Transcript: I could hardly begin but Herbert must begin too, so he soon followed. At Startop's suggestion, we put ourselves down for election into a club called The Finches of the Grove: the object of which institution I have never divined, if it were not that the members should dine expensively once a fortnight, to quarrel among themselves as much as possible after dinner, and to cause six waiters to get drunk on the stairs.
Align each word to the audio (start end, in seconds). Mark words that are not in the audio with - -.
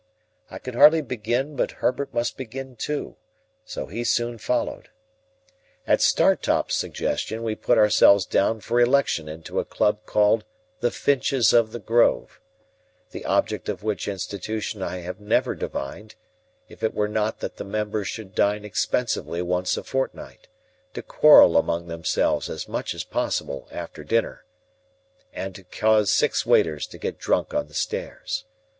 I 0.49 0.57
could 0.57 0.73
hardly 0.73 1.03
begin 1.03 1.55
but 1.55 1.73
Herbert 1.73 2.11
must 2.11 2.35
begin 2.35 2.75
too, 2.75 3.17
so 3.65 3.85
he 3.85 4.03
soon 4.03 4.39
followed. 4.39 4.89
At 5.85 6.01
Startop's 6.01 6.73
suggestion, 6.73 7.43
we 7.43 7.53
put 7.53 7.77
ourselves 7.77 8.25
down 8.25 8.61
for 8.61 8.79
election 8.81 9.29
into 9.29 9.59
a 9.59 9.63
club 9.63 10.03
called 10.07 10.43
The 10.79 10.89
Finches 10.89 11.53
of 11.53 11.71
the 11.71 11.77
Grove: 11.77 12.41
the 13.11 13.25
object 13.25 13.69
of 13.69 13.83
which 13.83 14.07
institution 14.07 14.81
I 14.81 15.01
have 15.01 15.19
never 15.19 15.53
divined, 15.53 16.15
if 16.67 16.81
it 16.81 16.95
were 16.95 17.07
not 17.07 17.39
that 17.41 17.57
the 17.57 17.63
members 17.63 18.07
should 18.07 18.33
dine 18.33 18.65
expensively 18.65 19.43
once 19.43 19.77
a 19.77 19.83
fortnight, 19.83 20.47
to 20.95 21.03
quarrel 21.03 21.55
among 21.57 21.89
themselves 21.89 22.49
as 22.49 22.67
much 22.67 22.95
as 22.95 23.03
possible 23.03 23.67
after 23.71 24.03
dinner, 24.03 24.45
and 25.31 25.53
to 25.53 25.63
cause 25.63 26.11
six 26.11 26.43
waiters 26.43 26.87
to 26.87 26.97
get 26.97 27.19
drunk 27.19 27.53
on 27.53 27.67
the 27.67 27.75
stairs. 27.75 28.45